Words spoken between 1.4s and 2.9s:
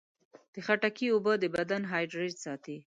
بدن هایډریټ ساتي.